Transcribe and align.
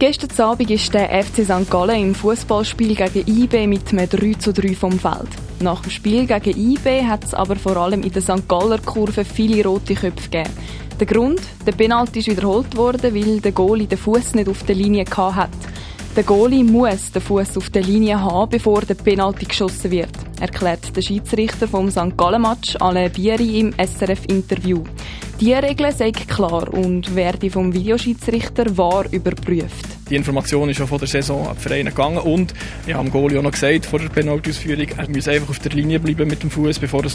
Gestern 0.00 0.46
Abend 0.48 0.70
ist 0.70 0.94
der 0.94 1.10
FC 1.22 1.44
St. 1.44 1.70
Gallen 1.70 2.00
im 2.00 2.14
Fußballspiel 2.14 2.96
gegen 2.96 3.42
IB 3.42 3.66
mit 3.66 3.92
einem 3.92 4.08
3 4.08 4.32
zu 4.32 4.50
3 4.50 4.74
vom 4.74 4.98
Feld. 4.98 5.28
Nach 5.60 5.82
dem 5.82 5.90
Spiel 5.90 6.26
gegen 6.26 6.58
IB 6.58 7.04
hat 7.04 7.22
es 7.22 7.34
aber 7.34 7.54
vor 7.54 7.76
allem 7.76 8.02
in 8.02 8.10
der 8.10 8.22
St. 8.22 8.48
Galler 8.48 8.78
Kurve 8.78 9.26
viele 9.26 9.62
rote 9.62 9.94
Köpfe 9.94 10.30
gegeben. 10.30 10.54
Der 10.98 11.06
Grund? 11.06 11.42
Der 11.66 11.72
Penalty 11.72 12.20
ist 12.20 12.28
wiederholt 12.28 12.74
worden, 12.78 13.14
weil 13.14 13.42
der 13.42 13.52
Goalie 13.52 13.86
den 13.86 13.98
Fuß 13.98 14.36
nicht 14.36 14.48
auf 14.48 14.62
der 14.62 14.74
Linie 14.74 15.04
hat. 15.04 15.50
Der 16.16 16.24
Goalie 16.24 16.64
muss 16.64 17.12
den 17.12 17.20
Fuß 17.20 17.58
auf 17.58 17.68
der 17.68 17.82
Linie 17.82 18.22
haben, 18.22 18.48
bevor 18.48 18.80
der 18.80 18.94
Penalty 18.94 19.44
geschossen 19.44 19.90
wird, 19.90 20.08
erklärt 20.40 20.96
der 20.96 21.02
Schiedsrichter 21.02 21.68
vom 21.68 21.90
St. 21.90 22.16
Gallen 22.16 22.40
Match 22.40 22.74
Alain 22.80 23.12
Bieri 23.12 23.60
im 23.60 23.74
SRF-Interview. 23.74 24.82
Die 25.40 25.52
Regeln 25.52 25.92
sind 25.92 26.26
klar 26.26 26.72
und 26.72 27.14
werden 27.14 27.50
vom 27.50 27.72
Videoschiedsrichter 27.72 28.76
wahr 28.76 29.04
überprüft. 29.10 29.99
Die 30.10 30.16
Information 30.16 30.68
ist 30.68 30.76
schon 30.76 30.88
vor 30.88 30.98
der 30.98 31.06
Saison 31.06 31.46
an 31.46 31.54
die 31.56 31.62
Vereine 31.62 31.90
gegangen 31.90 32.18
und 32.18 32.52
ich 32.84 32.94
habe 32.94 33.08
Goalie 33.10 33.38
auch 33.38 33.44
noch 33.44 33.52
gesagt 33.52 33.86
vor 33.86 34.00
der 34.00 34.08
Penalty-Ausführung, 34.08 34.88
er 34.96 35.08
muss 35.08 35.28
einfach 35.28 35.50
auf 35.50 35.60
der 35.60 35.70
Linie 35.70 36.00
bleiben 36.00 36.28
mit 36.28 36.42
dem 36.42 36.50
Fuß, 36.50 36.80
bevor 36.80 37.02
der 37.02 37.12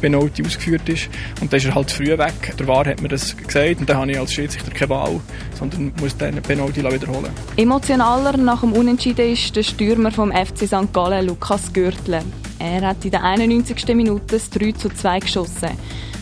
Penalty 0.00 0.42
ausgeführt 0.44 0.88
ist. 0.88 1.10
Und 1.42 1.52
dann 1.52 1.58
ist 1.58 1.66
er 1.66 1.74
halt 1.74 1.90
früh 1.90 2.06
weg. 2.06 2.56
Der 2.58 2.66
Wahr 2.66 2.86
hat 2.86 3.02
mir 3.02 3.08
das 3.08 3.36
gesagt 3.36 3.80
und 3.80 3.90
dann 3.90 3.98
habe 3.98 4.12
ich 4.12 4.18
als 4.18 4.32
Schiedsrichter 4.32 4.70
keine 4.70 4.88
Wahl, 4.88 5.20
sondern 5.58 5.92
muss 6.00 6.16
dann 6.16 6.34
den 6.34 6.42
Penalty 6.42 6.82
wiederholen. 6.82 7.30
Emotionaler 7.58 8.38
nach 8.38 8.62
dem 8.62 8.72
Unentschieden 8.72 9.32
ist 9.32 9.54
der 9.54 9.62
Stürmer 9.62 10.10
vom 10.10 10.32
FC 10.32 10.66
St. 10.66 10.92
Gallen, 10.94 11.26
Lukas 11.26 11.70
Gürtle. 11.74 12.22
Er 12.58 12.80
hat 12.86 13.04
in 13.04 13.10
der 13.10 13.22
91. 13.22 13.94
Minute 13.94 14.24
das 14.28 14.48
3 14.48 14.72
zu 14.72 14.88
2 14.88 15.20
geschossen. 15.20 15.70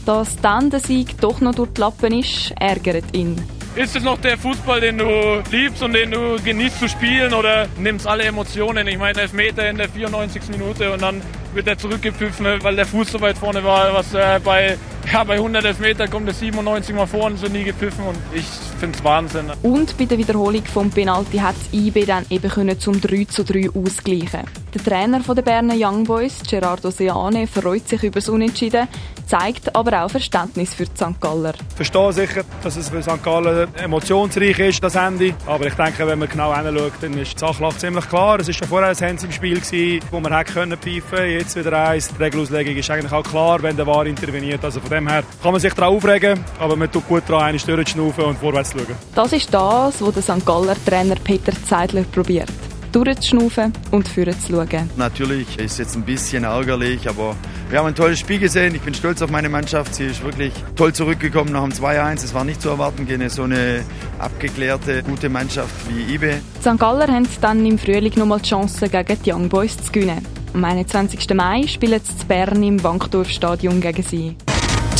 Dass 0.04 0.36
dann 0.40 0.70
der 0.70 0.80
Sieg 0.80 1.20
doch 1.20 1.40
noch 1.40 1.54
durch 1.54 1.70
die 1.74 1.80
Lappen 1.80 2.18
ist, 2.18 2.52
ärgert 2.58 3.14
ihn. 3.14 3.36
Ist 3.78 3.94
es 3.94 4.02
noch 4.02 4.20
der 4.20 4.36
Fußball, 4.36 4.80
den 4.80 4.98
du 4.98 5.40
liebst 5.52 5.84
und 5.84 5.92
den 5.92 6.10
du 6.10 6.34
genießt 6.42 6.80
zu 6.80 6.88
spielen 6.88 7.32
oder 7.32 7.68
nimmst 7.76 8.08
alle 8.08 8.24
Emotionen? 8.24 8.88
Ich 8.88 8.98
meine, 8.98 9.20
Elfmeter 9.20 9.70
in 9.70 9.76
der 9.76 9.88
94. 9.88 10.48
Minute 10.50 10.90
und 10.90 11.00
dann 11.00 11.22
wird 11.54 11.68
er 11.68 11.78
zurückgepfiffen, 11.78 12.60
weil 12.64 12.74
der 12.74 12.86
Fuß 12.86 13.12
so 13.12 13.20
weit 13.20 13.38
vorne 13.38 13.62
war, 13.62 13.94
was 13.94 14.12
äh, 14.14 14.40
bei 14.42 14.76
ja, 15.12 15.24
bei 15.24 15.34
100 15.34 15.80
Meter 15.80 16.08
kommt 16.08 16.26
der 16.26 16.34
97 16.34 16.94
mal 16.94 17.06
vor 17.06 17.24
und 17.24 17.38
so 17.38 17.46
nie 17.46 17.64
gepfiffen 17.64 18.04
und 18.06 18.18
ich 18.34 18.44
finde 18.78 18.98
es 18.98 19.04
Wahnsinn. 19.04 19.50
Und 19.62 19.96
bei 19.96 20.04
der 20.04 20.18
Wiederholung 20.18 20.64
vom 20.64 20.90
Penalty 20.90 21.38
hat 21.38 21.56
IB 21.72 22.04
dann 22.04 22.26
eben 22.30 22.50
können 22.50 22.78
zum 22.78 23.00
3 23.00 23.24
zu 23.24 23.44
3 23.44 23.70
ausgleichen. 23.70 24.40
Der 24.74 24.84
Trainer 24.84 25.20
der 25.20 25.42
Berner 25.42 25.74
Young 25.76 26.04
Boys, 26.04 26.42
Gerardo 26.48 26.90
Seane, 26.90 27.46
freut 27.46 27.88
sich 27.88 28.02
über 28.02 28.20
das 28.20 28.28
Unentschieden, 28.28 28.86
zeigt 29.26 29.74
aber 29.74 30.04
auch 30.04 30.10
Verständnis 30.10 30.74
für 30.74 30.84
die 30.84 30.96
St. 30.96 31.20
Galler. 31.20 31.54
Ich 31.70 31.76
verstehe 31.76 32.12
sicher, 32.12 32.42
dass 32.62 32.76
es 32.76 32.90
für 32.90 33.02
St. 33.02 33.22
Gallen 33.22 33.68
emotionsreich 33.76 34.58
ist, 34.58 34.84
das 34.84 34.94
Ende. 34.94 35.34
Aber 35.46 35.66
ich 35.66 35.74
denke, 35.74 36.06
wenn 36.06 36.18
man 36.18 36.28
genau 36.28 36.54
hinschaut, 36.54 36.92
dann 37.00 37.16
ist 37.18 37.34
die 37.34 37.38
Sachlage 37.38 37.78
ziemlich 37.78 38.08
klar. 38.08 38.40
Es 38.40 38.46
war 38.46 38.54
schon 38.54 38.68
vorher 38.68 38.90
ein 38.90 38.96
Hands 38.96 39.24
im 39.24 39.32
Spiel, 39.32 39.60
gewesen, 39.60 40.04
wo 40.10 40.20
man 40.20 40.36
hätte 40.36 40.52
können 40.52 40.78
pfeifen 40.78 41.30
Jetzt 41.30 41.56
wieder 41.56 41.88
eins. 41.88 42.08
Die 42.08 42.22
Regelauslegung 42.22 42.76
ist 42.76 42.90
eigentlich 42.90 43.12
auch 43.12 43.24
klar, 43.24 43.62
wenn 43.62 43.76
der 43.76 43.86
VAR 43.86 44.06
interveniert. 44.06 44.64
Also 44.64 44.80
von 44.80 44.90
dem 44.98 45.08
her 45.08 45.22
kann 45.42 45.52
man 45.52 45.60
sich 45.60 45.72
daran 45.72 45.94
aufregen, 45.94 46.44
aber 46.58 46.76
man 46.76 46.90
tut 46.90 47.06
gut 47.06 47.22
daran, 47.26 47.48
eine 47.48 47.58
durchzuschnaufen 47.58 48.24
und 48.24 48.38
vorwärts 48.38 48.70
zu 48.70 48.78
schauen. 48.78 48.96
Das 49.14 49.32
ist 49.32 49.52
das, 49.52 50.00
was 50.00 50.14
der 50.14 50.22
St. 50.22 50.46
Galler 50.46 50.76
Trainer 50.84 51.16
Peter 51.16 51.52
Zeidler 51.64 52.02
probiert 52.02 52.48
durchzuschnaufen 52.92 53.72
und 53.90 54.08
führen 54.08 54.38
zu 54.40 54.52
schauen. 54.52 54.90
Natürlich 54.96 55.58
ist 55.58 55.72
es 55.72 55.78
jetzt 55.78 55.96
ein 55.96 56.02
bisschen 56.02 56.44
ärgerlich, 56.44 57.08
aber 57.08 57.36
wir 57.68 57.78
haben 57.78 57.86
ein 57.86 57.94
tolles 57.94 58.18
Spiel 58.18 58.38
gesehen. 58.38 58.74
Ich 58.74 58.80
bin 58.80 58.94
stolz 58.94 59.20
auf 59.22 59.30
meine 59.30 59.48
Mannschaft. 59.48 59.94
Sie 59.94 60.06
ist 60.06 60.22
wirklich 60.24 60.52
toll 60.76 60.92
zurückgekommen 60.92 61.52
nach 61.52 61.62
dem 61.62 61.72
2-1. 61.72 62.24
Es 62.24 62.34
war 62.34 62.44
nicht 62.44 62.62
zu 62.62 62.70
erwarten 62.70 63.06
gegen 63.06 63.28
so 63.28 63.42
eine 63.42 63.84
abgeklärte, 64.18 65.02
gute 65.02 65.28
Mannschaft 65.28 65.74
wie 65.88 66.14
IBE. 66.14 66.40
St. 66.60 66.78
Galler 66.78 67.08
haben 67.08 67.28
dann 67.40 67.64
im 67.66 67.78
Frühling 67.78 68.14
nochmal 68.16 68.40
die 68.40 68.48
Chance 68.48 68.88
gegen 68.88 69.22
die 69.22 69.32
Young 69.32 69.48
Boys 69.48 69.76
zu 69.76 69.92
gewinnen. 69.92 70.26
Am 70.54 70.64
21. 70.64 71.34
Mai 71.34 71.66
spielen 71.66 72.00
sie 72.02 72.24
Bern 72.24 72.62
im 72.62 72.82
Wankdorfstadion 72.82 73.80
gegen 73.80 74.02
sie. 74.02 74.34